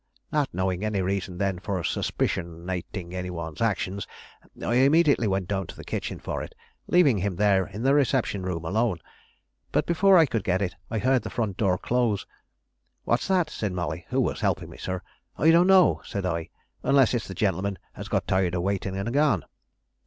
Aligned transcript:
Not 0.31 0.51
knowing 0.51 0.83
any 0.83 1.03
reason 1.03 1.37
then 1.37 1.59
for 1.59 1.79
suspicionating 1.83 3.13
any 3.13 3.29
one's 3.29 3.61
actions, 3.61 4.07
I 4.59 4.73
immediately 4.73 5.27
went 5.27 5.47
down 5.47 5.67
to 5.67 5.75
the 5.75 5.83
kitchen 5.83 6.17
for 6.19 6.41
it, 6.41 6.55
leaving 6.87 7.19
him 7.19 7.35
there 7.35 7.67
in 7.67 7.83
the 7.83 7.93
reception 7.93 8.41
room 8.41 8.65
alone. 8.65 8.97
But 9.71 9.85
before 9.85 10.17
I 10.17 10.25
could 10.25 10.43
get 10.43 10.59
it, 10.59 10.73
I 10.89 10.97
heard 10.97 11.21
the 11.21 11.29
front 11.29 11.55
door 11.55 11.77
close. 11.77 12.25
'What's 13.03 13.27
that?' 13.27 13.51
said 13.51 13.73
Molly, 13.73 14.07
who 14.09 14.19
was 14.21 14.41
helping 14.41 14.71
me, 14.71 14.79
sir. 14.79 15.03
'I 15.37 15.51
don't 15.51 15.67
know,' 15.67 16.01
said 16.03 16.25
I, 16.25 16.49
'unless 16.81 17.13
it's 17.13 17.27
the 17.27 17.35
gentleman 17.35 17.77
has 17.93 18.07
got 18.07 18.25
tired 18.25 18.55
of 18.55 18.63
waiting 18.63 18.97
and 18.97 19.13
gone. 19.13 19.45